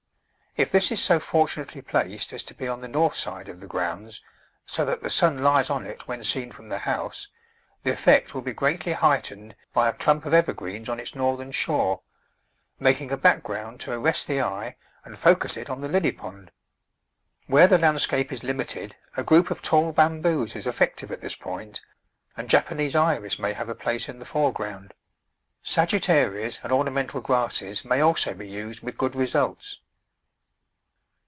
[0.57, 3.67] If this is so fortunately placed as to be on the north side of the
[3.67, 4.21] grounds,
[4.65, 7.29] so that the sun lies on it when seen from the house,
[7.83, 11.53] the effect will be greatly heightened by a clump of ever greens on its northern
[11.53, 12.01] shore,
[12.81, 14.75] making a background to arrest the eye
[15.05, 16.51] and focus it on the lily pond.
[17.47, 21.81] Where the landscape is limited, a group of tall Bamboos is effective at this point,
[22.35, 24.93] and Japanese Iris may have a place in the foreground;
[25.63, 29.79] Sagittarias and ornamental grasses may also be used with good results.